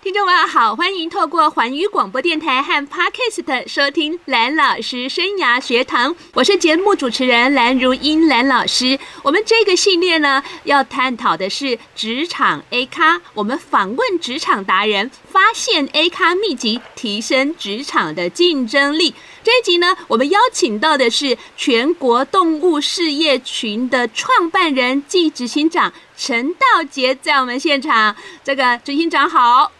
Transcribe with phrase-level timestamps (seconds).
[0.00, 6.14] 听众们好，欢迎透过环宇广播电台和 Podcast 收听蓝老师生涯学堂。
[6.34, 8.96] 我是节目主持人蓝如英蓝老师。
[9.22, 13.20] 我们这个系列呢，要探讨的是职场 A 咖。
[13.34, 19.14] 我们访问职场达人，发现 A 咖秘籍，提升职场的竞争力。
[19.42, 28.14] 这一集呢，我们邀请到的是全国动物事业群的创办人暨执行长陈道杰，在我们现场。
[28.44, 29.72] 这个执行长好。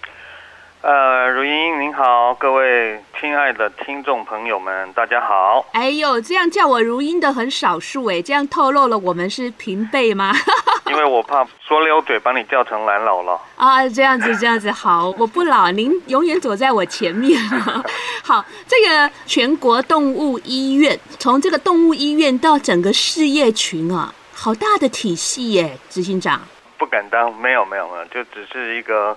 [0.81, 5.67] 呃，如英您好，各位亲爱的听众朋友们，大家好。
[5.73, 10.33] 哎呦，这样叫我如英的很少数哎，这样透露了我们是平辈吗？
[10.87, 13.37] 因为我怕说溜嘴把你叫成蓝姥姥。
[13.57, 17.37] 啊，这样子这样子好，我不老，您永远走在我前面。
[18.23, 26.41] 好，这个全国动物医院，从这个动物医院到整个事业群啊，好大的体系耶，执行长。
[26.79, 29.17] 不敢当，没有没有没有，就只是一个。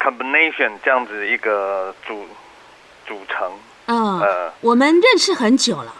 [0.00, 2.26] Combination 这样子一个组
[3.06, 3.52] 组成，
[3.86, 5.92] 嗯，呃，我们认识很久了，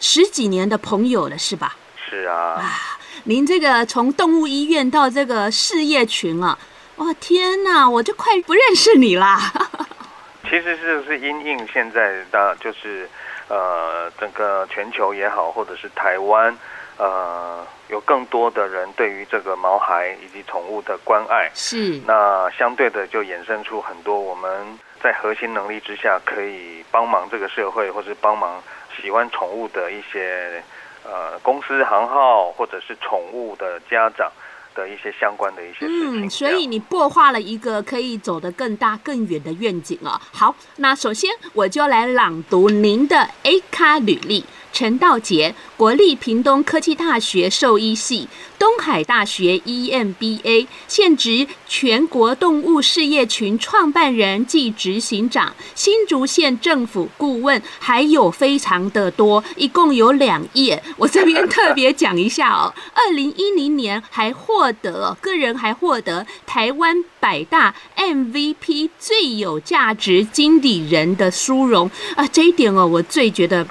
[0.00, 1.76] 十几年的朋友了，是吧？
[2.08, 2.34] 是啊。
[2.34, 6.58] 啊，您这个从动物医院到这个事业群啊，
[6.96, 9.52] 哇，天哪，我就快不认识你啦。
[10.44, 13.08] 其实是是因应现在的就是
[13.48, 16.56] 呃，整个全球也好，或者是台湾。
[16.96, 28.62] 呃，有更多的人对于这个毛孩以及宠物的关爱，是那相对的就衍生出很多我们在核心能力之下可以帮忙这个社会，或是帮忙
[28.96, 30.62] 喜欢宠物的一些
[31.04, 34.30] 呃公司行号，或者是宠物的家长
[34.74, 36.26] 的一些相关的一些事情。
[36.26, 40.20] 嗯，所以你擘画了一个可以走得更大更远的愿景啊。
[40.32, 44.44] 好，那首先我就来朗读您的 A 咖履历。
[44.74, 60.82] 陈道杰，国立屏东科技大学兽医系，东海大学 EMBA，现职全国动物事业群创办人暨执行长，新竹县政府顾问，还有非常的多，一共有两页。
[60.96, 73.64] 我这边特别讲一下哦，二零一零年还获得个人还获得台湾百大 MVP 最有价值经理人的殊荣啊，这一点哦，我最觉得。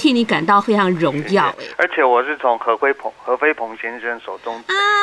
[0.00, 4.58] 替你感到非常荣耀，而且我是从何飞鹏何飞鹏先生手中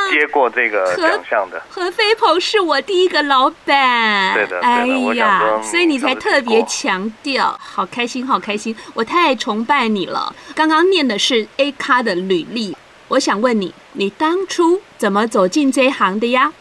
[0.09, 1.61] 接过这个奖项的。
[1.69, 10.35] 何飞鹏是我第一个老板，对的，哎呀，所以你才特别强调，好开心，好开心，我太崇拜你了。
[10.55, 12.75] 刚刚念的是 A 咖的履历，
[13.09, 16.51] 我想问你，你当初怎么走进这一行的呀？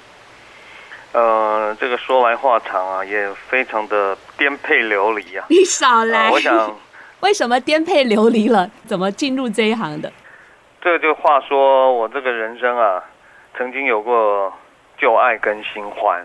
[1.12, 5.42] 呃，这个说来话长啊，也非常的颠沛流离呀。
[5.48, 6.76] 你少来，呃、我想。
[7.20, 8.70] 为什么颠沛流离了？
[8.84, 10.12] 怎么进入这一行的？
[10.80, 13.02] 这就话说，我这个人生啊，
[13.56, 14.52] 曾经有过
[14.98, 16.24] 旧爱跟新欢。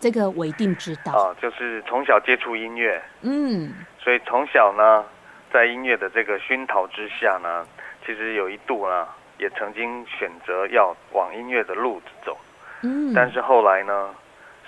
[0.00, 5.04] 这个我一定知道啊，就是从小接触音乐，嗯，所以从小呢，
[5.52, 7.64] 在音乐的这个熏陶之下呢，
[8.04, 9.06] 其实有一度呢，
[9.38, 12.36] 也曾经选择要往音乐的路子走，
[12.82, 14.10] 嗯，但是后来呢，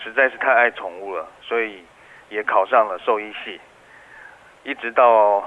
[0.01, 1.83] 实在是太爱宠物了，所以
[2.29, 3.61] 也考上了兽医系。
[4.65, 5.45] 一直到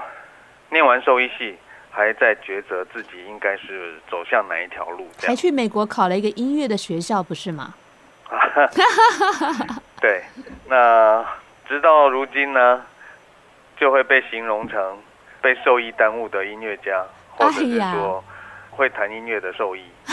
[0.70, 1.56] 念完兽医系，
[1.90, 5.08] 还在抉择自己应该是走向哪一条路。
[5.20, 7.74] 还去美国考了一个音乐的学校，不是吗？
[10.00, 10.22] 对，
[10.68, 11.24] 那
[11.68, 12.84] 直到如今呢，
[13.76, 14.98] 就会被形容成
[15.42, 18.22] 被兽医耽误的音乐家，或者是说。
[18.78, 19.82] 会弹音乐的受益，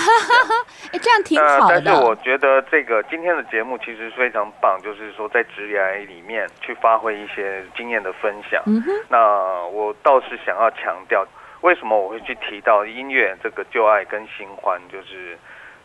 [0.92, 1.80] 哎，这样挺好的。
[1.86, 8.60] 但是我觉得这个今天的节目其实非常棒，就是说在职涯里面去发挥一些经验的分享。
[8.66, 8.92] 嗯哼。
[9.08, 11.24] 那我倒是想要强调，
[11.62, 15.38] 为什么我会去提到音乐这个旧爱跟新欢，就是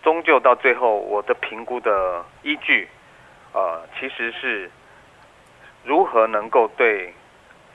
[0.03, 2.89] 终究到最后我的评估的依据，
[3.53, 4.71] 呃，其实是
[5.85, 7.13] 如何能够对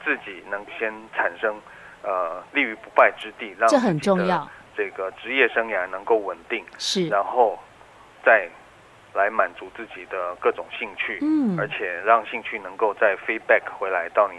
[0.03, 1.56] 自己能先产生
[2.01, 4.50] 呃立于不败之地，让这很重要。
[4.77, 7.57] 这个职业生涯能够稳定，是，然后
[8.24, 8.48] 再
[9.13, 14.38] 来满足自己的各种兴趣，嗯，而且让兴趣能够再 feedback 回来到你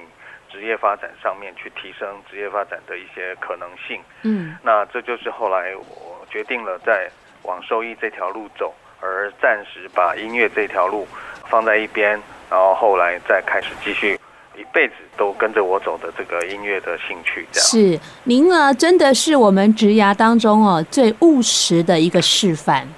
[0.50, 7.10] 职业发展上面去提升职业发展的一些可能性，嗯，那这就是后来我决定了在
[7.42, 11.06] 往收益这条路走，而暂时把音乐这条路
[11.48, 12.10] 放在一边，
[12.50, 14.15] 然后后来再开始继续。
[14.58, 22.88] 一辈子都跟着我走的这个音乐的兴趣，这样是您呢，真的是我们职涯当中哦最务实的一个示范。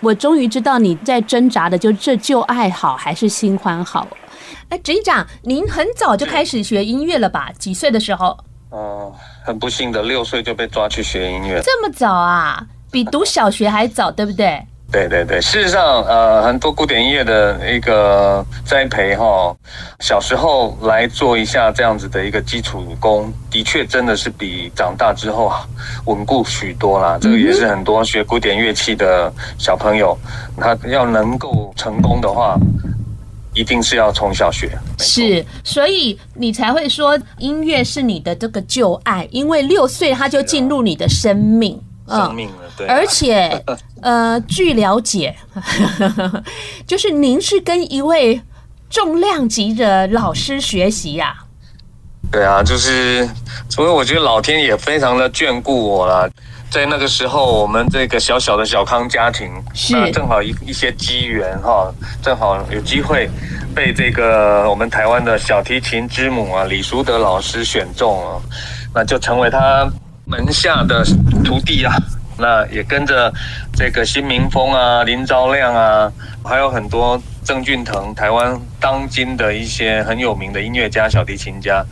[0.00, 4.08] 我终于知道你在挣扎的，就这旧爱好还是新欢好。
[4.68, 7.50] 哎，执行长，您很早就开始学音乐了吧？
[7.58, 8.28] 几岁的时候？
[8.70, 11.60] 哦、呃，很不幸的，六岁就被抓去学音乐。
[11.62, 12.66] 这么早啊？
[12.90, 14.66] 比读小学还早，对不对？
[14.92, 19.56] 对对对，事实上，呃，很多古典音乐的一个栽培哈，
[20.00, 25.50] 小时候来做一下这样子的一个基础功，的确真的是比长大之后
[26.04, 27.16] 稳固许多啦。
[27.18, 30.14] 这个也是很多学古典乐器的小朋友，
[30.58, 32.58] 他要能够成功的话，
[33.54, 34.78] 一定是要从小学。
[34.98, 41.80] 是，所以你才会说音乐是你的这个旧爱，因为六岁他就进入你的生命。
[42.08, 42.94] 生命了，对、啊。
[42.94, 43.64] 而且，
[44.00, 45.34] 呃，据了解，
[46.86, 48.40] 就是您是跟一位
[48.90, 52.30] 重量级的老师学习呀、啊？
[52.30, 53.28] 对啊，就是，
[53.68, 56.28] 所以我觉得老天也非常的眷顾我了。
[56.70, 63.28] 在那个时候，我们这个小小的小康家庭，是那正好一一些机缘哈，正好有机会
[63.74, 68.42] 被这个我们台湾的小提琴之母啊李淑德老师选中了，
[68.94, 69.86] 那就成为他。
[70.24, 71.04] 门下的
[71.44, 71.94] 徒弟啊，
[72.38, 73.32] 那也跟着
[73.74, 76.12] 这个新民峰啊、林昭亮啊，
[76.44, 81.84] 还有很多郑俊腾，台湾当今的一些很有名的音乐家、小提琴家，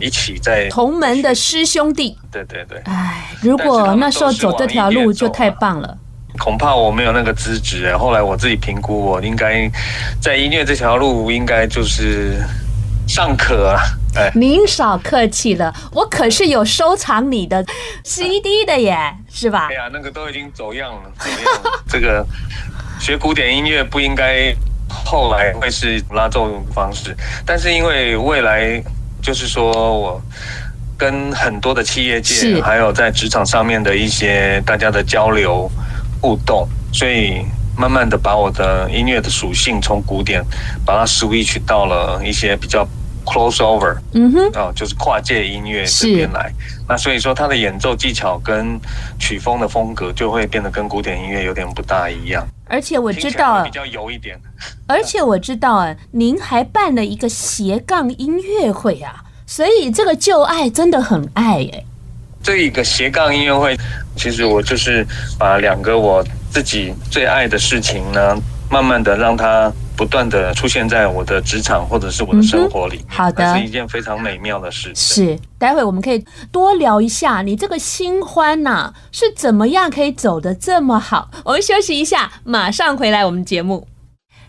[0.00, 2.18] 一起在同门的师兄弟。
[2.30, 2.78] 对对对。
[2.84, 5.96] 哎，如果那时候走这条路就太棒了。
[6.38, 7.94] 恐怕我没有那个资质。
[7.96, 9.70] 后来我自己评估，我应该
[10.22, 12.40] 在音乐这条路应该就是
[13.10, 13.82] 尚可啊。
[14.14, 17.64] 哎，您少客气了，我可是有收藏你的
[18.04, 19.68] CD 的耶，是吧？
[19.70, 21.84] 哎呀，那个都已经走样了，走样了。
[21.88, 22.24] 这个
[23.00, 24.54] 学古典音乐不应该
[24.88, 28.82] 后来会是拉奏方式，但是因为未来
[29.22, 30.20] 就是说我
[30.96, 35.70] 跟很多的企业界，还有在职场上面的一些大家的交流
[36.20, 37.44] 互动，所以
[37.76, 40.44] 慢慢的把我的音乐的属性从古典
[40.84, 42.84] 把它 switch 到了一些比较。
[43.24, 46.52] Crossover，嗯哼，哦，就是跨界音乐这边来，
[46.88, 48.80] 那所以说他的演奏技巧跟
[49.18, 52.46] 曲风的风格就会变得跟古典音乐有点不大一样。
[52.66, 54.38] 而且我知道比较油一点。
[54.86, 61.84] 而且我知道啊，您还办了一个斜杠音乐会啊，所以这个旧爱真的很爱耶。
[62.42, 63.76] 这一个斜杠音乐会，
[64.16, 65.06] 其实我就是
[65.38, 68.34] 把两个我自己最爱的事情呢，
[68.70, 69.70] 慢慢的让它。
[69.96, 74.94] 不断的出现在我的职场或者是我的生活里面，好的，是一件非常美妙的事情。
[74.94, 81.30] 是，待会我们可以多聊一下你这个新欢呐，是怎么样可以走得这么好？
[81.44, 83.86] 我们休息一下，马上回来我们节目。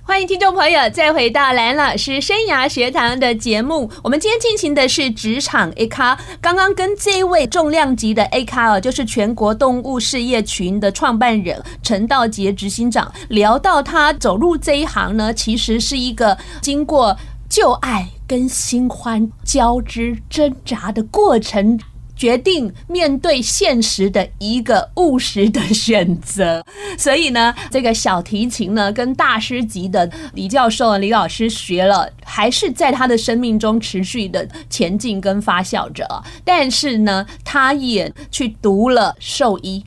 [0.03, 3.89] 欢迎听众朋友再回到蓝老师生涯学堂的节目。
[4.03, 6.19] 我们今天进行的是职场 A 咖。
[6.41, 17.15] 刚刚跟这位重量级的 A 咖哦，就是全国动物事业群的创办人陈道杰执行长聊到，他走入这一行呢，其实是一个经过
[17.47, 21.79] 旧爱跟新欢交织挣扎的过程。
[22.21, 26.63] 决定面对现实的一个务实的选择，
[26.95, 36.05] 所以呢，这个小提琴呢，跟大师级的李教授、李老师学了，还是在他的生命中持续的前进跟发酵着。
[36.45, 39.83] 但是呢，他也去读了兽医。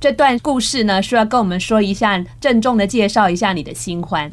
[0.00, 4.28] 这段故事呢，需要跟我们说一下，郑重的介绍一下你的新欢。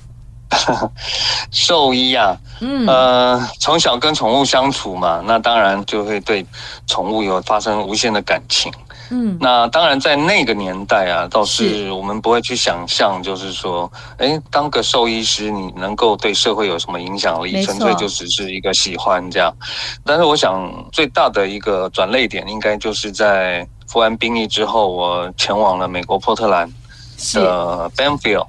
[1.51, 6.45] 兽医啊，嗯，呃，从小跟宠物相处嘛，那当然就会对
[6.87, 8.71] 宠物有发生无限的感情，
[9.09, 17.63] 嗯，那当然在那个年代啊，倒是我们不会去想象，就是说，哎，当个兽医师，你能够对社会有什么影响力？
[17.63, 19.53] 纯粹就只是一个喜欢这样。
[20.05, 26.67] 但是我想最大的一个转捩点，应该就是在服完兵役之后，我前往了美国波特兰
[27.33, 28.47] 的 Banfield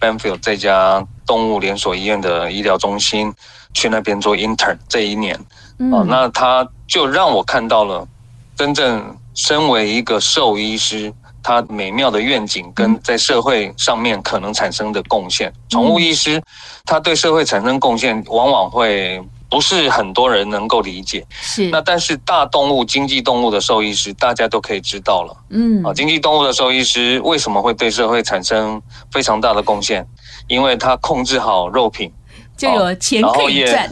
[0.00, 1.06] Banfield 这家。
[1.26, 3.34] 动物连锁医院的医疗中心，
[3.74, 5.36] 去那边做 intern 这一年，
[5.80, 8.06] 嗯、哦，那他就让我看到了
[8.54, 11.12] 真正身为一个兽医师，
[11.42, 15.52] 他美妙的愿景跟在社会上面可能产生的贡献。
[15.68, 16.40] 宠物医师
[16.84, 21.24] 他对社会产生贡献，往往会不是很多人能够理解。
[21.30, 25.36] 是，那但是大动物经济动物的兽医师，大家都可以知道了。
[25.50, 30.06] 嗯，啊，经济动物的兽医师为什么会对社会产生非常大的贡献？
[30.48, 32.12] 因为他控制好肉品，
[32.56, 33.88] 就有钱可以赚，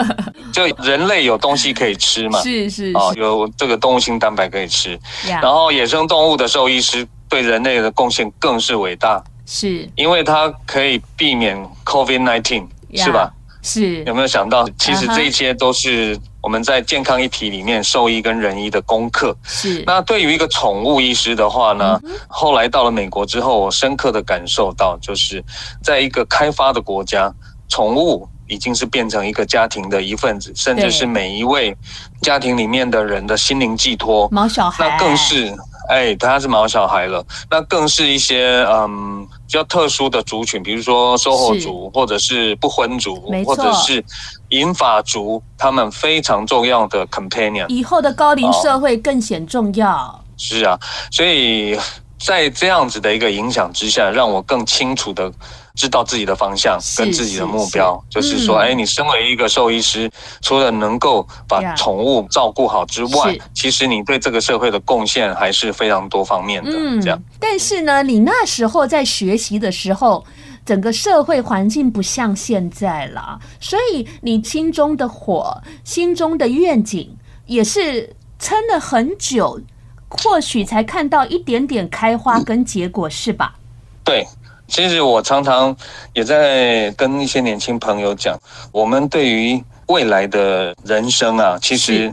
[0.52, 4.98] 就人类有东西可以吃嘛， 是是啊，有这个动物性蛋白可以吃。
[5.26, 13.32] 然后野生动物的兽医师对人类的贡献更是伟大，是因为他可以避免 COVID-19，是吧？
[13.64, 19.34] 是有没有想到，其实这一切都是我们在健康一体里面兽医跟人医的功课。
[19.42, 25.42] 是那对于一个宠物医师的话呢，后来到了美国之后，我深刻的感受到，就是
[25.82, 27.32] 在一个开发的国家，
[27.66, 31.74] 宠物已经是变成一个家庭的一份子，甚至是每一位
[32.20, 34.28] 家庭里面的人的心灵寄托。
[34.30, 35.56] 毛小孩，那更是。
[35.88, 44.04] 哎，他是毛小孩了，那更是一些嗯比较特殊的族群，比如说售后族，或者是不婚族，或者是
[44.48, 47.68] 银发族，他们非常重要的 companion。
[47.68, 49.90] 以后的高龄社会更显重要。
[49.90, 50.20] 哦。
[50.36, 50.78] 是啊，
[51.10, 51.78] 所以
[52.18, 55.32] 在这样子的一个影响之下，让我更清楚的。
[55.74, 60.08] 知道自己的方向跟自己的目标，是是是就是说，哎、嗯，你身为一个兽医师，
[60.40, 66.70] 除了能够把宠物照顾好之外，其实你对这个社会的贡献还是非常多方面的。
[66.72, 67.20] 嗯，这样。
[67.40, 70.24] 但是呢，你那时候在学习的时候，
[70.64, 77.16] 整个社会环境不像现在了，所以你心中的火、心中的愿景
[77.46, 79.60] 也是撑了很久，
[80.08, 83.56] 或许才看到一点点开花跟结果，嗯、是吧？
[84.04, 84.24] 对。
[84.66, 85.76] 其实我常常
[86.12, 88.38] 也在跟一些年轻朋友讲，
[88.72, 92.12] 我们对于未来的人生啊，其实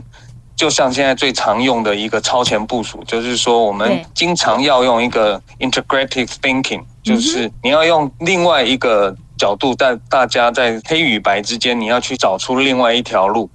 [0.54, 13.50] 就像现在最常用的一个超前部署，就是说我们经常要用一个 integrative thinking，就是你要用另外一个角度，在大家在黑与白之间，你要去找出另外一条路。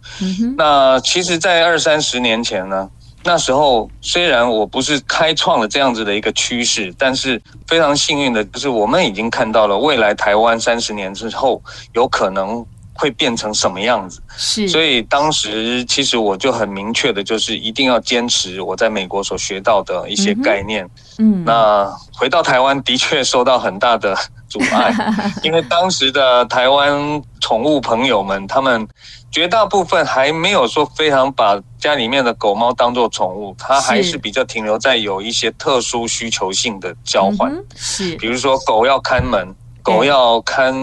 [0.57, 2.89] 那其实，在二三十年前呢，
[3.27, 14.21] 那时候虽然我不是开创了这样子的一个趋势，但是非常幸运的就是我们已经看到了未来台湾三十年之后有可能会变成什么样子。
[14.37, 20.89] 是，所以当时其实我就很明确的就是一定要坚持我在美国所学到的一些概念。
[21.19, 24.15] 嗯，那回到台湾的确受到很大的
[24.47, 24.95] 阻碍，
[25.43, 28.87] 因为当时的台湾宠物朋友们他们。
[29.29, 39.53] 绝大部分还没有说非常把家里面的狗猫当做宠物，它还是比较停留在有一些特殊需求性的交换，是，比如说狗要看门，
[39.83, 40.73] 狗要看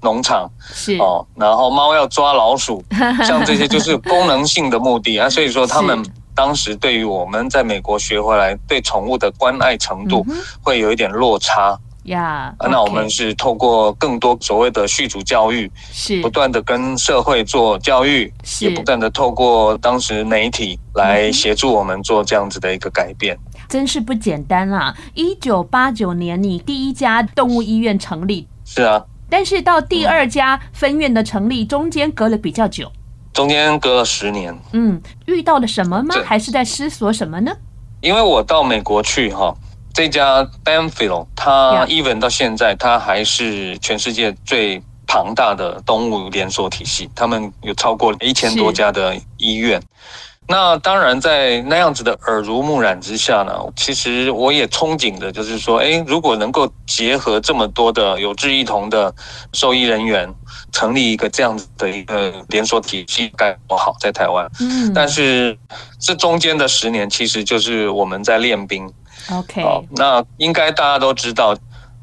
[0.00, 0.96] 农场，是。
[0.98, 2.82] 哦，然后猫要抓老鼠，
[3.26, 5.18] 像这些就是功能性的目的。
[5.18, 6.02] 啊，所以说他们
[6.34, 10.24] 当时对于我们在美国学回来对宠物的关爱程度
[10.62, 11.78] 会有一点落差。
[12.08, 12.70] 呀，yeah, okay.
[12.70, 24.94] 那我们是透过更多所谓的续主教育，是不断的跟社会做教育，是也不断的透过当时媒体来协助我们做这样子的一个改变，嗯、真是不简单啊！
[25.14, 32.90] 一九八九年，你第一家动物医院成立，是啊，但是到第二家分院的成立，中间隔了比较久，
[33.32, 36.14] 中间隔了十年，嗯，遇到了什么吗？
[36.24, 37.52] 还是在思索什么呢？
[38.00, 39.54] 因为我到美国去哈。
[39.94, 47.10] 这家 Banfield，它 even 到现在，它还是全世界最庞大的动物连锁体系。
[47.14, 49.82] 他们有超过一千多家的医院。
[50.50, 59.14] 那当然，在那样子的耳濡目染之下呢，其实我也憧憬的，就是说，哎，如果能够结合这么多的有志一同的
[59.52, 60.32] 兽医人员，
[60.72, 64.50] 成立一个这样子的一个连锁体系，该多好，在台湾。
[64.60, 64.90] 嗯。
[64.94, 65.58] 但是
[66.00, 68.90] 这中间的十年，其实就是我们在练兵。
[69.30, 71.54] OK，好，那应该大家都知道，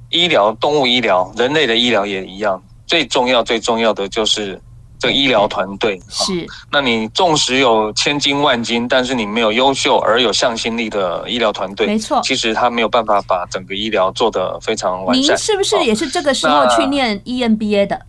[0.10, 4.62] 医疗、动物医疗、人类的医疗也一样，最重要、最重要的就是
[5.00, 6.00] 这个医疗团队。
[6.08, 15.36] 是，那你纵使有千金万金，但是你没有优秀而有向心力的医疗团队，没错，其实他没有办法把整个医疗做得非常完善。
[15.36, 18.00] 您是不是也是这个时候去念 EMBA 的？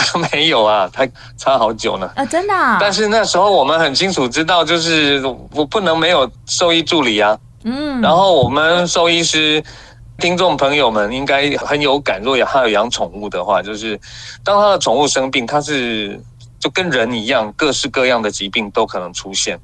[0.32, 2.10] 没有啊，他差好久呢。
[2.16, 2.78] 啊，真的啊。
[2.80, 7.38] 但是那时候我们很清楚知道，就是我不能没有兽医助理啊。
[7.64, 9.62] 嗯，然后我们兽医师
[10.18, 14.00] 听众朋友们应该很有感，若有他有养宠物的话，就是
[14.42, 16.18] 当他的宠物生病，他是
[16.58, 19.58] 就跟人一样，各式各样的疾病都可能出现。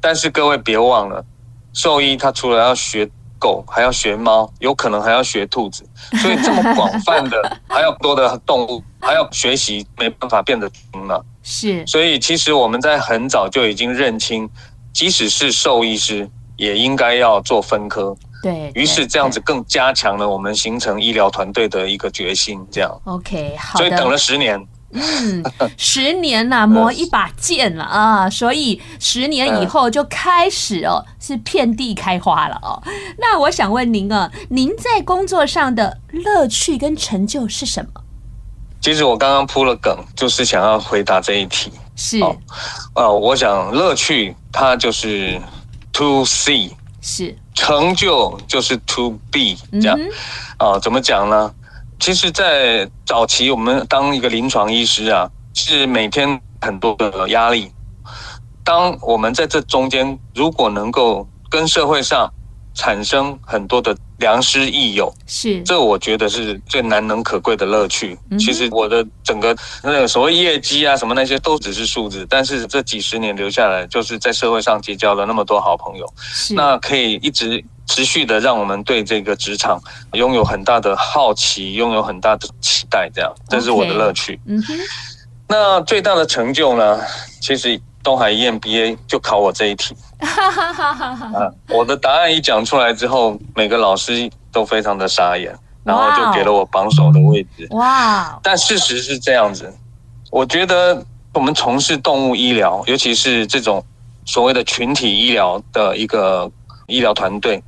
[0.00, 1.24] 但是各位别忘了，
[1.72, 3.08] 兽医他除了要学
[3.38, 5.84] 狗，还要学猫，有可能还要学兔子，
[6.20, 11.24] 所以这么广泛的还要多的动物，还要学习，没办法变得精了。
[11.42, 14.48] 是，所以其实我们在很早就已经认清，
[14.92, 16.28] 即使是兽医师。
[16.62, 22.64] 也应该要做分科，对，于是这样子更加强了我们形成医疗团队的一个决心。
[22.70, 25.42] 这样，OK，好，所以等了十年，嗯，
[25.76, 32.80] 十年呐、啊，磨一把剑了啊，所以十年以后就开始哦，是遍地开花了哦。
[33.18, 38.00] 那我想问您啊，您在工作上的乐趣跟成就是什么？
[38.80, 41.72] 其实我刚刚铺了梗，就是想要回答这一题。
[41.96, 42.36] 是，哦，
[42.94, 45.40] 呃，我想乐趣它就是。
[45.92, 46.72] To see
[47.02, 49.98] 是成就就是 to be 这样
[50.56, 50.78] 啊？
[50.78, 51.54] 怎么讲呢？
[52.00, 57.70] 其实，在早期我们当一个临床医师啊，是每天很多的压力。
[58.64, 62.32] 当我们在这中间，如果能够跟社会上
[62.74, 68.18] 产生很多的良师益友，是这我觉得是最难能可贵的乐趣。
[68.30, 79.80] 嗯、其实我的整个那个所谓业绩啊，什么那些都只是数字，但是这几十年留下来，就是在社会上结交了那么多好朋友，是那可以一直持续的让我们对这个职场
[80.12, 84.36] 拥有很大的好奇，拥有很大的期待，这样，这是我的乐趣。
[84.36, 84.78] Okay, 嗯哼，
[85.48, 87.00] 那最大的成就呢？
[87.40, 87.80] 其实。
[88.02, 97.68] 东海 EMBA 就考我这一题，啊，我的答案一讲出来之后，每个老师都非常的傻眼，然后就给了我榜首的位置。
[97.70, 98.40] 哇！
[98.42, 99.72] 但事实是这样子，
[100.32, 103.84] 我觉得我们从事动物医疗，尤其是这种
[104.26, 106.50] 所谓的群体医疗的一个
[106.88, 107.62] 医疗团队，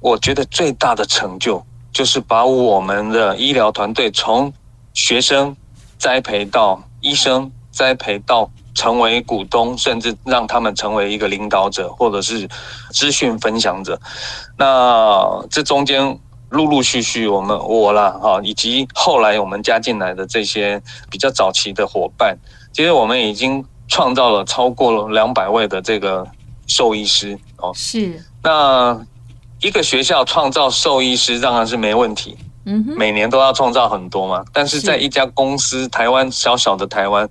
[0.00, 1.62] 我觉得最大的成就
[1.92, 4.50] 就是把我们的医疗团队从
[4.94, 5.54] 学生
[5.98, 8.50] 栽培到医生，栽培到。
[8.74, 12.48] 成为股东，甚至让他们成为一个领导者，或者是
[12.92, 14.00] 资讯分享者。
[14.58, 16.18] 那这中间
[16.50, 22.36] 陆陆续续，我们我啦哈，以及后来我们加进来的这些比较早期的伙伴，
[22.72, 26.26] 其实我们已经创造了超过了两百位的这个
[26.66, 27.72] 兽医师哦。
[27.74, 28.22] 是。
[28.42, 29.00] 那
[29.60, 32.36] 一个学校创造兽医师当然是没问题。
[32.66, 37.28] 嗯哼，每年都要创造很多嘛，但是在一家公司，台湾小小的台湾，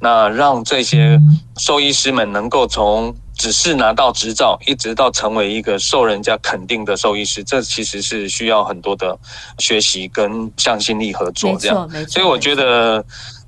[0.00, 1.20] 那让这些
[1.56, 9.18] 兽医师们能够从只是拿到执照，一直到成为一个受人家肯定的兽医师，这其实是需要很多的
[9.58, 11.88] 学习跟向心力合作这样。
[12.08, 13.04] 所以我觉得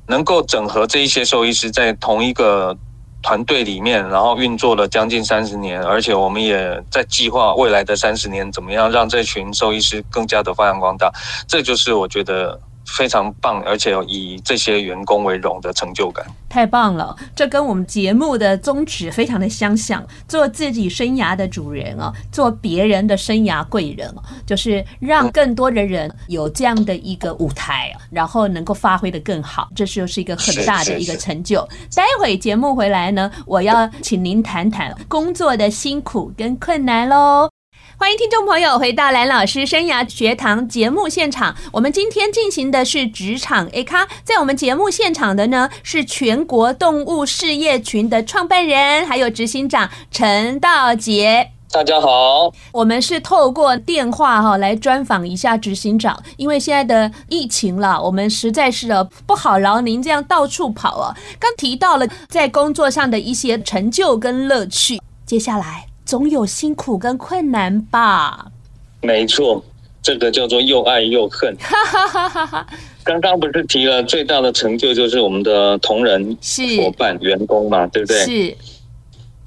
[0.07, 2.77] 能够整合这一些兽医师在同一个。
[3.29, 11.13] 团队里面，然后运作了将近三十年，而且我们也在计划未来的三十年，怎么样让这群兽医师更加的发扬光大。
[11.47, 12.59] 这就是我觉得。
[12.97, 17.15] 非常棒，而且以这些员工为荣的成就感，太棒了！
[17.37, 31.67] 这跟我们节目的宗旨非常的相像，做自己生涯的主人哦，做别人的生涯贵人哦，就是让更多的人有这样的一个舞台，然后能够发挥的更好，这就是一个很大的一个成就。
[31.95, 37.51] 待会节目回来呢，我要请您谈谈工作的辛苦跟困难喽。
[38.01, 41.57] 欢迎听众朋友回到蓝老师生涯学堂节目现场。
[41.73, 51.51] 我们今天进行的是职场 A 咖，在我们节目现场的呢是全国动物事业群的创办人，还有执行长陈道杰。
[51.73, 58.89] 大家好，我们是透过电话哈来专访一下执行长，因为现在的疫情了，我们实在是
[59.27, 61.17] 不好劳您这样到处跑啊。
[61.41, 65.88] 刚提到了在工作上的一些成就跟乐趣，接下来。
[66.09, 68.51] 总有辛苦跟困难吧？
[69.03, 69.63] 没错，
[70.01, 71.55] 这个叫做又爱又恨。
[73.05, 76.35] 刚刚不是提了最大的成就就是我们的同仁、
[76.81, 78.19] 伙伴、员工嘛，对不对？
[78.25, 78.57] 是。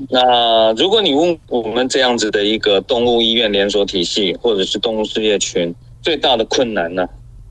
[0.10, 7.04] 那如果你问我们这样子的一个动物医院连锁体系，或者是动物事业群，最大的困难呢，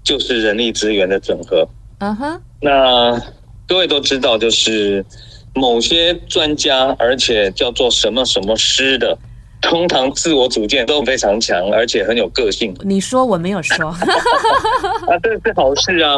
[0.05, 1.67] 就是人力资源的整合。
[1.99, 2.41] 嗯哼。
[2.61, 3.21] 那
[3.67, 5.05] 各位都知道，就是。
[5.55, 9.19] 某些专家，而且叫做什么什么师的，
[9.61, 12.75] 通常自我主见都非常强，而且很有个性。
[12.83, 13.89] 你说我没有说
[15.09, 16.15] 啊，这是好事啊。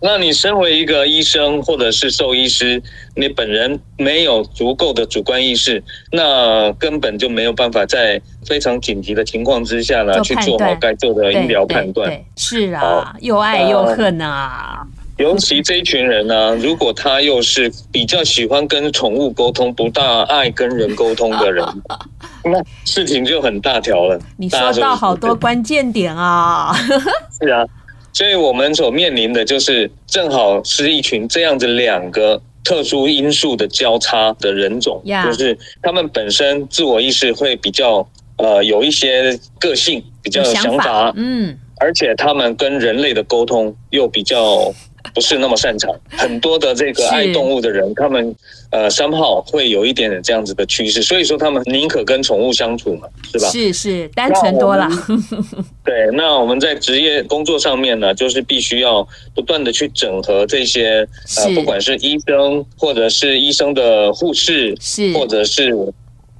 [0.00, 2.80] 那你身为一个医生或者是兽医师，
[3.16, 12.24] 你本人没有足够的主观意识，那根本就没有办法在非常紧急的情况之下呢，去做好该做的医疗判断。
[12.36, 14.86] 是啊，又爱又恨啊。
[15.18, 21.64] 尤其这一群人呢、啊，如果他又是比较喜欢跟宠物沟通，不大爱跟人沟通的人，
[22.44, 24.16] 那事情就很大条了。
[24.36, 26.72] 你说到好多关键点啊！
[27.42, 27.64] 是啊，
[28.12, 44.72] 所以我们所面临的就是，正好是一群这样子两个特殊因素的交叉的人种.就是他们本身自我意识会比较呃有一些个性，比较有想法，有想法，嗯，而且他们跟人类的沟通又比较。
[45.14, 48.34] 不是那么擅长，很多的这个爱动物的人，他们
[48.70, 53.48] 呃三号会有一点点这样子的趋势，所以说他们宁可跟宠物相处嘛，是吧？
[53.48, 54.88] 是是，单纯多了。
[55.84, 61.06] 对，那我们在职业工作上面呢，就是必须要不断的去整合这些
[61.38, 65.12] 呃，不管是医生或者是医生的护士，是。
[65.14, 65.74] 或者是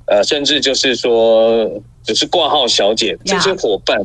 [0.09, 1.71] 呃，甚至就是说。
[2.05, 4.01] 只是挂号小姐这些伙伴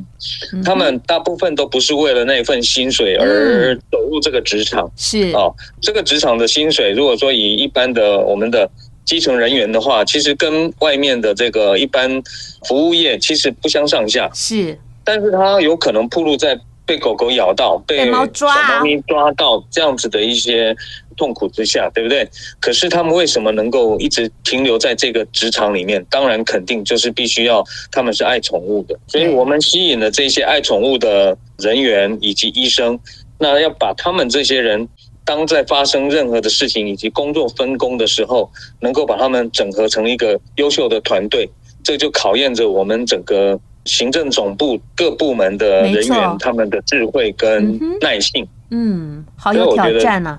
[0.65, 4.91] 他们大部分都不是为了那份薪水而走入这个职场。
[4.97, 8.69] 是、嗯、啊，这个职场的薪水，如果说以一般的我们的
[9.05, 12.21] 基层人员的话，其实跟外面的这个一般
[12.67, 14.29] 服务业其实不相上下。
[14.33, 20.75] 是，但是他有可能暴露在被狗狗咬到、被小猫咪抓到这样子的一些
[21.13, 22.27] 痛苦之下，对不对？
[22.59, 26.05] 可是他们为什么能够一直停留在这个职场里面？
[26.09, 32.99] 当然，肯定就是必须要他们是爱宠物的，所以我们吸引了这些爱宠物的人员以及医生，
[33.37, 34.87] 那要把他们这些人。
[35.25, 41.49] 当在发生任何的事情以及工作分工的时候，能够把他们整合成一个优秀的团队，
[41.81, 48.45] 这就考验着我们整个行政总部各部门的人员他们的智慧跟耐性。
[48.71, 50.37] 嗯，好有挑战啊，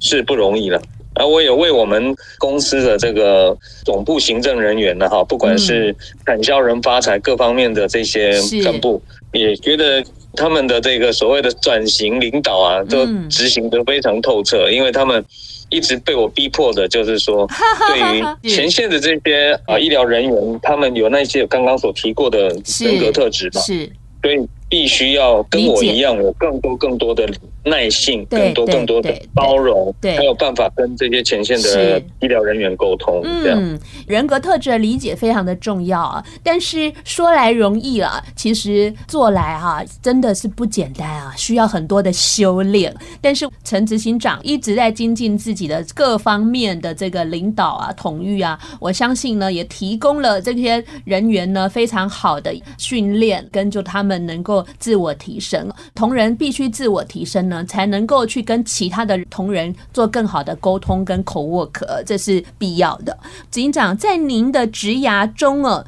[0.00, 0.80] 是不容易了。
[1.14, 8.32] 而我也为我们公司的这个总部行政人员呢，哈，不管是产销人发财各方面的这些
[8.62, 10.04] 干部，也觉得。
[10.34, 15.24] 他们的这个所谓的转型领导啊，都执行得非常透彻，因为他们
[15.68, 17.48] 一直被我逼迫的，就是说，
[17.88, 23.90] 对于前线的这些啊医疗人员，他们有那些刚刚所提过的人格特质嘛，是，
[24.22, 27.26] 所以必须要跟我一样，有更多更多的。
[27.68, 33.20] 耐性，更多更多的包容，对，还有办法跟这些前线的医疗人员沟通。
[33.24, 36.24] 嗯，人格特质的理解非常的重要啊。
[36.42, 42.94] 但是说来容易啊，其实做来哈、啊、真的是不简单啊，需要很多的修炼。
[43.20, 55.70] 但是陈执行长一直在精进自己的各方面的这个领导啊、统御啊，我相信呢，也提供了这些人员呢非常好的训练，跟就他们能够自我提升。
[55.94, 57.57] 同仁必须自我提升呢。
[57.66, 63.16] 才能够去跟其他的同仁做更好的沟通跟 co-work，这是必要的。
[63.50, 65.84] 警长，在您的职涯中啊，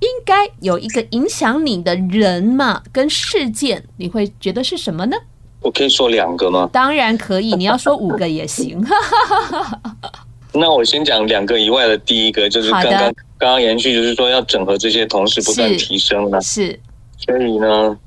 [0.00, 5.16] 应该有一个影响你的人嘛，跟事件，你会觉得是什么呢？
[5.60, 6.68] 我可以说两个吗？
[6.72, 8.84] 当然可以，你要说五个也行。
[10.52, 13.00] 那我先讲两个以外的第一个，就是刚刚
[13.38, 16.40] 刚刚延续，就是说要整合这些同事，不断提升了。
[16.40, 16.78] 是，
[17.18, 17.98] 所以呢，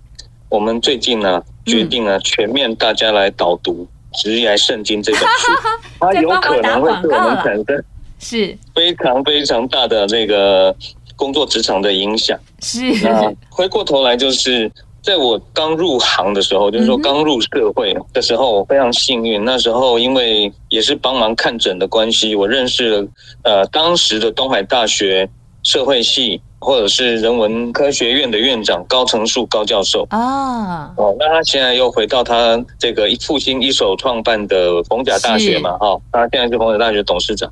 [0.50, 1.44] 我们最近呢。
[1.68, 3.86] 决定了全面大家来导读
[4.22, 5.52] 《职涯圣经》这本书，
[6.00, 7.84] 它有可能会对我们产生
[8.20, 10.74] 是非常非常大的这个
[11.18, 12.40] 工作职场的影响。
[12.62, 14.72] 是，那回过头来，就是
[15.04, 19.44] 在我刚入行的时候，就是说刚入社会的时候，我非常幸运。
[19.44, 23.08] 那时候因为也是帮忙看诊的关系，我认识了
[23.44, 25.30] 呃当时的东海大学
[25.64, 26.42] 社会系。
[26.60, 30.06] 或者是人文科学院的院长高成树高教授。
[30.10, 37.52] 啊，哦，那他现在又回到他这个复兴一手创办的逢甲大学嘛，哈，他现在是逢甲大学董事长。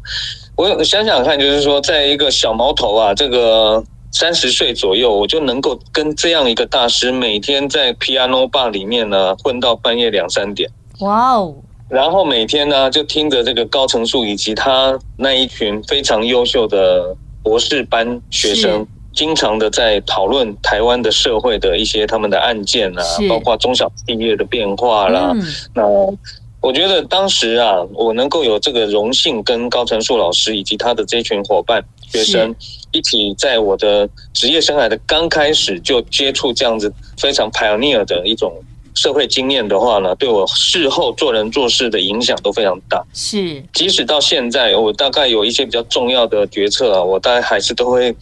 [0.56, 10.70] 我想想看，就是说，在一个小毛头啊，这个三十岁左右，我就能够跟这样一个大师每天在 Piano Bar 里面呢混到半夜两三点，
[11.02, 11.56] 哇哦，
[11.90, 18.88] 然后每天呢就听着这个高成树以及他那一群非常优秀的博士班学生。
[19.16, 25.32] 经常的在讨论台湾的社会的一些他们的案件啊，包括中小企业的变化啦。
[25.34, 25.42] 嗯、
[25.74, 25.88] 那
[26.62, 32.54] 我觉得当时啊，我能够有这个荣幸跟高成树老师以及他的这群伙伴学生
[32.92, 38.52] 一起，在我的职业生涯的刚开始就接触这样子非常 pioneer 的一种
[38.96, 43.02] 社会经验的话呢，对我事后做人做事的影响都非常大。
[43.14, 48.14] 是，即使到现在，我大概有一些比较重要的决策啊，我大概还是都会。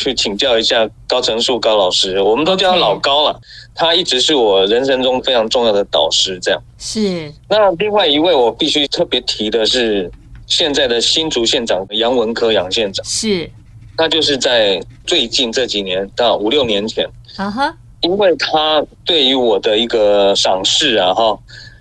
[0.00, 3.38] 去请教一下高成树高老师，我们都叫他老高了。
[3.74, 6.38] 他一直是我人生中非常重要的导师。
[6.40, 7.30] 这样是。
[7.50, 10.10] 那另外一位我必须特别提的是
[10.46, 13.04] 现在的新竹县长杨文科杨县长。
[13.04, 13.50] 是。
[13.98, 21.38] 他就是在最近这几年到五六年前，啊哈，因为他对于我的一个赏识啊哈。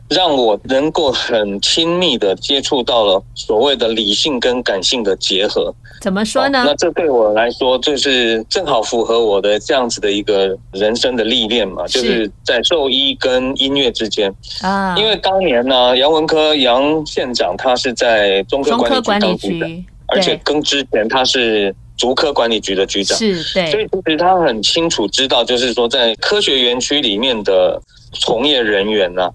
[0.09, 6.63] 让我能够很亲密的接触到了所谓的理性跟感性的结合，怎么说呢？
[6.65, 14.97] 那这对我来说就是正好符合我的这样子的一个人生的历练嘛，就是在兽医跟音乐之间啊。
[14.97, 27.79] 因为当年呢，杨文科杨县长他是在中科管理局当局长，而且跟之前他是竹科管理局的局长，是对，所以其实他很清楚知道，就是说在科学园区里面的
[28.13, 29.29] 从业人员呢。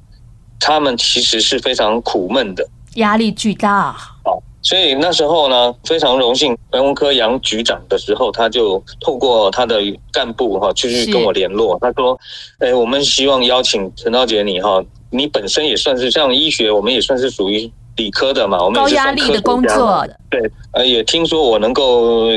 [0.61, 3.93] 他们其实是非常苦闷的，压力巨大。
[4.25, 9.81] 好，所以那时候呢，非常荣幸，杨文科杨局长的时候，他就透过他的
[10.13, 11.79] 干部哈，去跟我联络。
[11.81, 12.19] 他说
[12.61, 20.07] ：“哎，我们希望邀请陈韬杰你哈，你本身也算是像医学，我们也算是属于理科的嘛，我们高压力的工作。
[20.31, 20.41] 对，
[20.73, 22.29] 呃，也听说我能够。”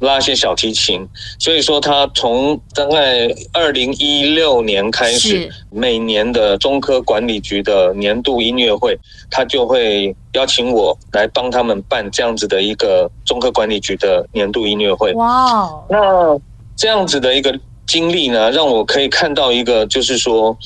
[0.00, 1.06] 拉一些小提琴，
[1.38, 8.96] 所以说他从大概二零一六年开始，每年的中科管理局的年度音乐会，
[9.30, 15.12] 他就会邀请我来帮他们办这样子的一个中科管理局的年度音乐会。
[15.14, 16.38] 哇，那
[16.76, 20.56] 这样子的一个经历呢，让我可以看到一个，就是说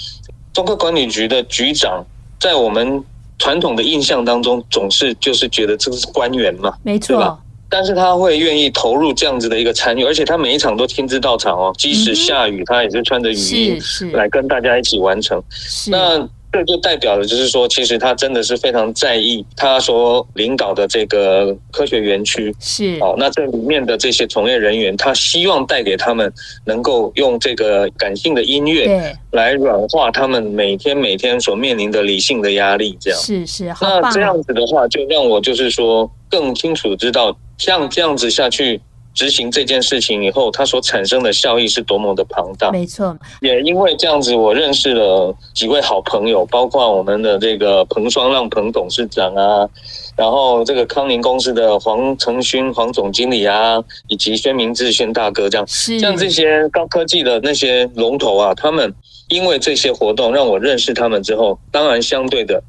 [0.53, 2.05] 中科管理局的局长
[2.39, 3.03] 在我们
[3.39, 7.39] 传统的印象当中，总是就是觉得这个是官员嘛，没错，对吧？
[7.73, 13.79] 但是他会愿意投入这样子的一个参与，而且他每一场都亲自到场哦，即使下雨，他也是穿着雨衣
[14.13, 15.43] 来跟大家一起完成。
[15.91, 16.29] 那。
[16.55, 22.55] 这就代表了，就是说，其实他真的是非常在意他所领导的这个科学园区。
[22.61, 26.31] 是哦，那这里面的这些从业人员，他希望带给他们
[26.67, 32.99] 能够用这个感性的音乐，来软化他们每天每天所面临的理性的压力。
[33.01, 38.81] 这样是是，那这样子的话，就让我就是说更清楚知道，像这样子下去。
[39.15, 42.71] 执行这件事情以后，它所产生的效益是多么的庞大。
[42.71, 49.69] 没错，也因为这样子，我认识了几位好朋友，包括我们的这个彭双浪彭董事长啊，
[50.17, 58.95] 然后这个康宁公司的黄成勋黄总经理啊，以及宣明志宣大哥这样，是像这些高科技的那些龙头啊，他们
[59.29, 62.63] 因为这些活动让我认识他们之后，当然相对的。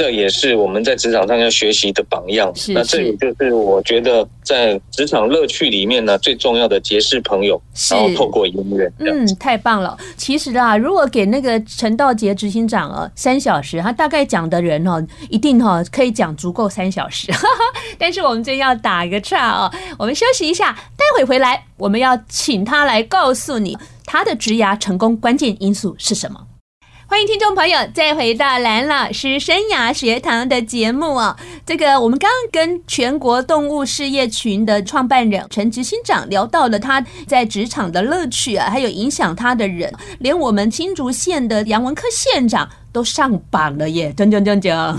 [0.00, 2.50] 这也是我们在职场上要学习的榜样。
[2.56, 7.60] 是是，那这也就是我觉得在职场乐趣里面呢，最重要的结识朋友，
[7.90, 8.90] 然后透过音乐。
[8.98, 9.94] 嗯，太棒了。
[10.16, 17.30] 其实啊，如果给那个陈道杰执行长啊三小时，他大概讲的人哦，一定哈可以讲足够三小时。
[17.98, 26.46] 但是我们这要打一个岔啊，我们休息一下，待会回来我们要请他来告诉你他的职涯成功关键因素是什么。
[27.10, 31.36] 欢迎听众朋友再回到蓝老师生涯学堂的节目哦！
[31.66, 44.14] 这个我们刚刚跟全国动物事业群的创办人陈执行长聊到了他在职场的乐趣啊，还有影响他的人，连我们青竹县的杨文科县长都上榜了耶！
[44.16, 44.96] 讲讲讲讲，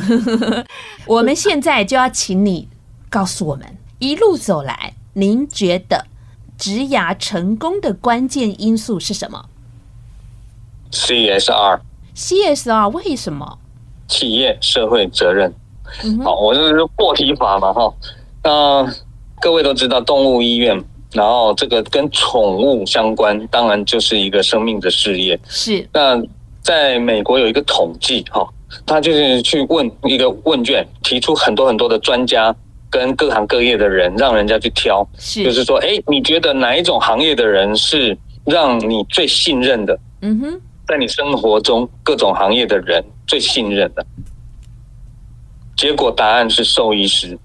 [1.07, 2.67] 我们现在就要请你
[3.09, 3.65] 告诉我们，
[3.99, 6.05] 一路走来，您觉得
[6.57, 9.45] 职涯成功的关键因素是什么
[10.91, 11.79] ？CSR。
[12.15, 13.57] CSR 为什么？
[14.07, 15.53] 企业社会责任。
[16.23, 17.93] 好，我就是过题法嘛，哈。
[18.43, 18.85] 那
[19.39, 20.81] 各位都知道，动物医院，
[21.13, 25.39] 然后这个跟宠物相关，当然就是一个生命的事业。
[25.47, 25.87] 是。
[25.93, 26.21] 那
[26.61, 28.47] 在美国有一个统计，哈，
[28.85, 32.55] 他就是去问一个问卷，提出很多很多的专家
[32.89, 35.07] 跟各行各业的人，让人家去挑。
[35.17, 35.43] 是。
[35.43, 39.97] 就是说，哎，你觉得哪一种行业的人是让你最信任的？
[40.21, 40.61] 嗯哼。
[40.91, 44.05] 在你生活中各种行业的人最信任的，
[45.77, 47.39] 结果答案是兽医师。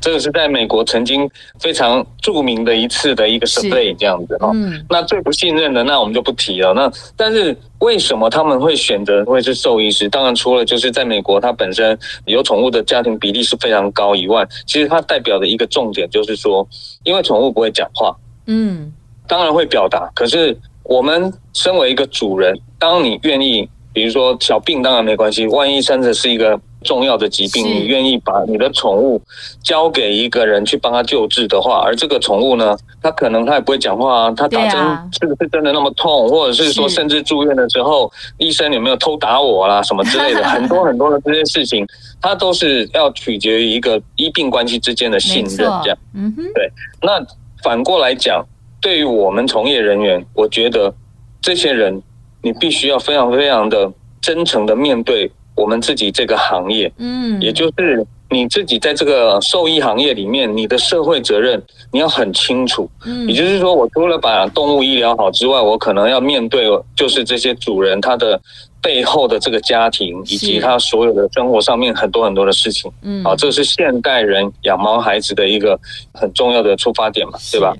[0.00, 1.30] 这个是在美国曾经
[1.60, 4.50] 非常著名的一次的一个 survey 这样子哈。
[4.52, 4.84] 嗯。
[4.88, 6.74] 那最不信任的，那我们就不提了。
[6.74, 10.08] 那但是为什么他们会选择会是兽医师？
[10.08, 16.66] 当然除了就是在美国，它本身有宠物的家庭比例是非常高以外，其实它代表的一个重点就是说，
[17.04, 18.92] 因为宠物不会讲话，嗯，
[19.28, 20.58] 当然会表达，可是。
[20.84, 29.20] 我们身为一个主人，当你愿意，比如说小病当然没关系，万一真的是一个重要的疾病，你愿意把你的宠物
[29.62, 34.80] 交给一个人去帮他救治的话，而这个宠物呢，它可能它也不会讲话啊，它打针
[35.20, 41.84] 是不是真的那么痛，或者是说甚至住院的时候，医生有没有偷打我啦什么之类的， 很多很多的这些事情，
[42.20, 46.70] 它都是要取决于一个医病关系之间的信任，这样，嗯哼，对。
[47.02, 47.20] 那
[47.62, 48.44] 反过来讲。
[48.80, 50.94] 对于我们从业人员，我觉得
[51.42, 52.00] 这些人，
[52.42, 68.40] 你必须要非常非常的真诚的面对我们自己这个行业，嗯，也就是你自己在这个兽医行业里面，你的社会责任你要很清楚，嗯，也就是说，我除了把动物医疗好之外，我可能要面对就是这些主人他的
[68.80, 75.78] 背后的这个家庭以及他所有的生活上面很多很多的事情，嗯，好，这是现代人养猫孩子的一个
[76.12, 77.74] 很重要的出发点嘛，对吧？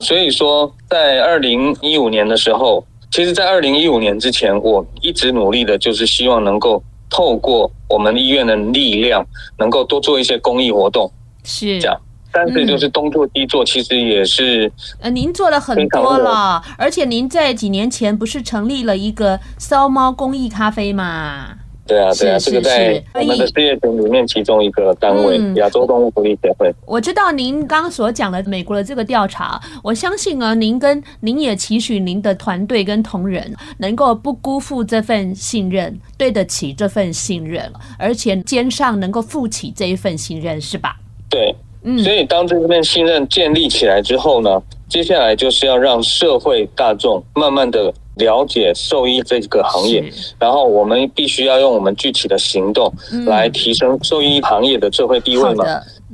[0.00, 9.26] 所以说，在二零一五年的时候，其实，在二零一五年之前，我一直努力的就是希望能够透过我们医院的力量，
[9.58, 11.10] 能够多做一些公益活动，
[11.42, 11.98] 是这样。
[12.30, 21.57] 但是就是东做西做，其实也是呃，您做了很多了，而且您在几年前不是成立了一个骚猫公益咖啡吗？
[21.88, 26.70] 对啊，对啊，这个在我们的事业群里面，其中一个单位——亚洲动物福利协会。
[26.84, 40.94] 我知道您刚刚所讲的美国的这个调查，我相信啊，您跟您也期许您的团队跟同仁能够不辜负这份信任，对得起这份信任，而且肩上能够负起这一份信任，是吧？
[41.30, 41.98] 对，嗯。
[42.00, 47.90] 所以当这份信任建立起来之后呢，接下来就是要让社会大众慢慢的。
[48.18, 50.04] 了解兽医这个行业，
[50.38, 52.92] 然后我们必须要用我们具体的行动
[53.26, 55.64] 来提升兽医行业的社会地位嘛？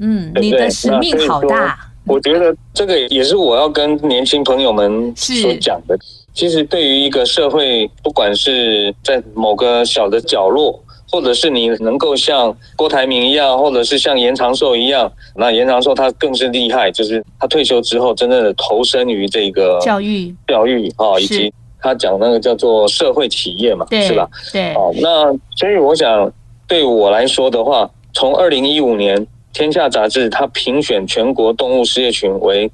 [0.01, 0.51] 嗯，对不对？
[0.51, 1.77] 你的使命好大。
[2.07, 5.99] 我觉得这个也是我要跟年轻朋友们所讲的。
[6.33, 10.81] 其实对于一个社会，不管是在某个小的角落。
[11.13, 21.53] 或者是你能够像郭台铭一样，或者是像严长寿一样，那严长寿他更是厉害，就是他退休之后真正的投身于这个教育、教育啊，以及
[21.85, 24.27] 他讲那个叫做社会企业嘛，是吧？
[24.51, 24.73] 对。
[24.73, 26.33] 好，那所以我想
[26.67, 29.19] 对我来说的话，从二零一五年
[29.53, 32.73] 《天下杂志》他评选全国动物事业群为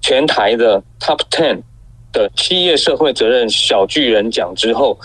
[0.00, 1.62] 全台的 Top Ten
[2.12, 4.96] 的企业社会责任小巨人奖之后。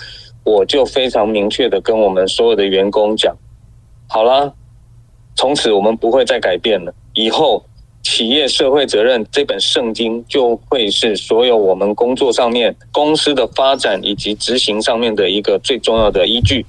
[0.46, 3.34] 我就非常明确的跟我们所有的员工讲，
[4.10, 4.54] 好了，
[5.38, 6.93] 从此我们不会再改变了。
[7.13, 7.63] 以后
[8.03, 16.65] 企业社会责任这本圣经就会是所有我们工作上面、公司的发展以及执行上面的一个最重要的依据。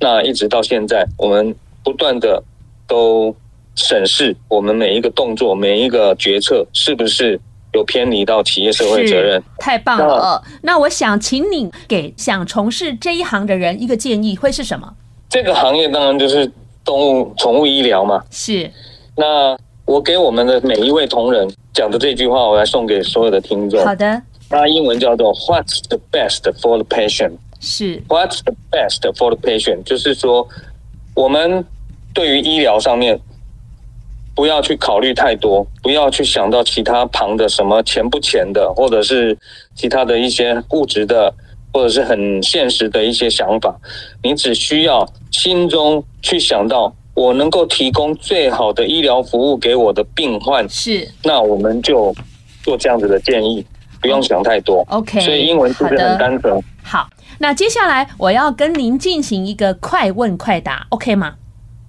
[0.00, 2.42] 那一直到现在，我们不断的
[2.86, 3.34] 都
[3.74, 7.38] 审视我们每一个动作、每一个决策是不是。
[7.74, 10.42] 有偏离到企业社会责任，太棒了！
[10.62, 14.90] 那，那我想请你给想从事这一行的人一个建议，会是什么？
[15.28, 16.50] 这个行业当然就是
[16.82, 18.24] 动物宠物医疗嘛。
[18.30, 18.68] 是。
[19.14, 19.54] 那
[19.88, 23.82] 我给我们的每一位同仁讲的这句话，我要送给所有的听众。
[23.82, 24.22] 好的。
[24.50, 27.98] 那英文叫做 “What's the best for the patient？” 是。
[28.06, 29.84] What's the best for the patient？
[29.84, 30.46] 就是说，
[31.14, 31.64] 我们
[32.12, 33.18] 对于医疗上面。
[34.36, 39.36] 不要去考虑太多，不要去想到其他旁的什么钱不钱的，或者是
[39.74, 41.34] 其他的一些物质的，
[41.72, 43.76] 或者是很现实的一些想法。
[44.22, 52.14] 你只需要心中去想到，我能够提供最好的医疗服务给我的病患，是，那我们就
[52.62, 53.66] 做这样子的建议，
[54.00, 54.84] 不用想太多。
[54.88, 56.62] OK，所以英文是不是很单纯？
[56.84, 57.08] 好，
[57.40, 61.34] 那接下来我要跟您进行一个快问快答，OK 吗？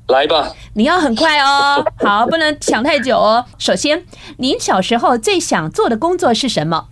[0.07, 3.45] 来吧，你要很快哦， 好，不能想太久哦。
[3.59, 4.03] 首先，
[4.37, 6.87] 您小时候最想做的工作是什么？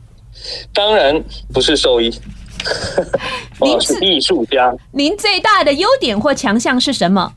[0.71, 1.19] 当然
[1.51, 2.13] 不是兽医，
[3.57, 4.71] 我是艺术家。
[4.91, 7.33] 您最大的优点或强项是什么？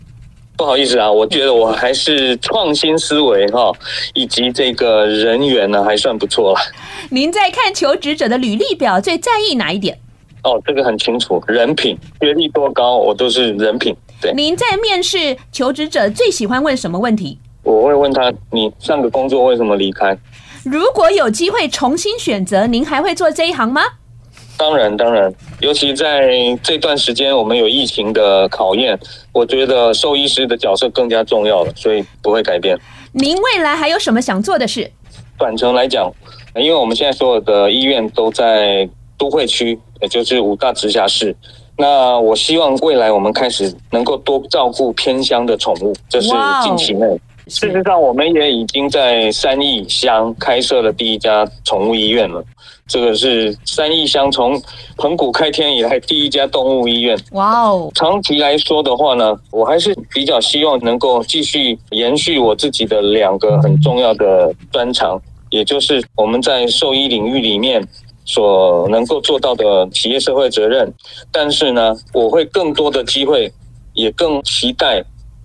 [0.60, 3.72] 不好意思啊，我觉得我还是创新思维哈，
[4.12, 6.60] 以及这个人缘呢还算不错了。
[7.08, 9.98] 您在看求职者的履历表最在意哪一点？
[10.42, 13.96] 哦，这个很清楚，人品，学历多高，我都是人品。
[14.20, 17.38] 对，您在面试求职者最喜欢问什么问题？
[17.62, 20.14] 我会问他：你上个工作为什么离开？
[20.62, 23.80] 如果有机会重新选择，您还会做这一行吗？
[24.60, 26.28] 当然，当然，尤其在
[26.62, 28.98] 这段时间，我们有疫情的考验，
[29.32, 32.78] 我觉得兽医师的角色更加重要了，所以不会改变。
[33.12, 34.90] 您未来还有什么想做的事？
[35.38, 36.12] 短程来讲，
[36.54, 41.34] 因为我们现在所有的医院都在都会区，也就是五大直辖市。
[41.78, 46.28] 那我希望未来我们开始能够多照顾偏乡的宠物，这是
[46.62, 47.18] 近期内。
[47.50, 52.42] 事实上，我们也已经在三义乡开设了第一家宠物医院了。
[52.86, 54.60] 这个是三义乡从
[54.96, 57.18] 澎湖开天以来第一家动物医院。
[57.32, 57.90] 哇哦！
[57.96, 67.84] 长期来说的话呢，我还是比较希望能够继续延续我自己的两个很重要的专长，也就是我们在兽医领域里面。
[68.26, 70.92] 所能够做到的企业社会责任，
[71.32, 73.52] 但是呢，我会更多的机会，
[73.94, 75.02] 也更期待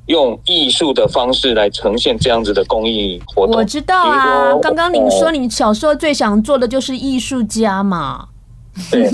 [0.07, 3.55] 用艺术的方式来呈现这样子的公益活动。
[3.55, 8.27] 我知道啊，刚刚您说你小时候最想做的就是艺术家嘛。
[8.91, 9.09] 对。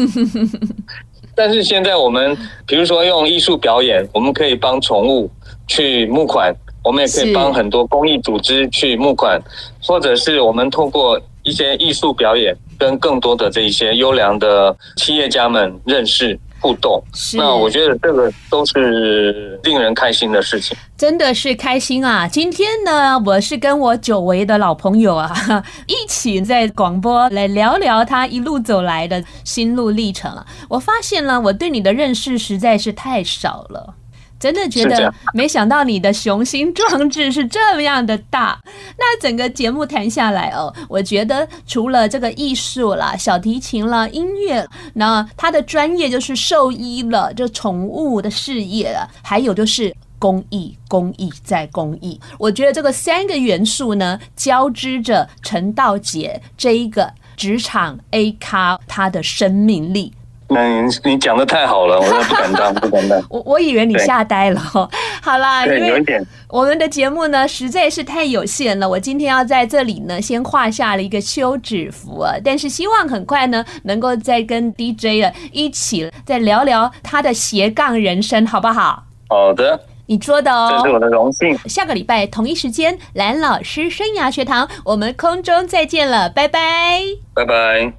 [1.33, 5.29] 但是现在我们，比如说用艺术表演，我们可以帮宠物
[5.67, 9.41] 去募款，我们也可以帮很多公益组织去募款，
[9.81, 12.55] 或者是我们透过一些艺术表演。
[12.81, 22.27] 跟更多的这一些优良的企业家们认识互动，那我觉得这个都是令人开心的事情，真的是开心啊！
[22.27, 25.33] 今天呢，我是跟我久违的老朋友啊，
[25.87, 30.45] 一起在广播来聊聊他一路走来的心路历程啊。
[30.69, 33.95] 我发现了，我对你的认识实在是太少了。
[34.41, 38.59] 真的觉得没想到你的雄心壮志是这么样的大。
[38.97, 52.19] 那整个节目谈下来哦，我觉得除了这个艺术啦、小提琴啦、音乐，那他的专业就是兽医了，就宠物的事业了，还有就是公益，公益再公益。
[52.39, 60.11] 我觉得这个三个元素呢，交织着陈道杰这一个职场 A 咖他的生命力。
[60.53, 63.21] 那你你讲的太好了， 我都不敢当，不敢当。
[63.29, 64.59] 我我以为你吓呆了。
[65.23, 66.21] 好啦，对，有一点。
[66.49, 72.33] 我们的节目呢实在是太有限了，我今天要在这里呢先画下了一个休止符啊。
[72.43, 79.03] 但是希望很快呢能够再跟 DJ 啊一起再聊聊他的斜杠人生，好不好？
[79.29, 81.57] 好的，你说的哦，这是我的荣幸。
[81.69, 86.99] 下个礼拜同一时间，蓝老师生涯学堂，我们空中再见了，拜拜，
[87.33, 87.93] 拜拜。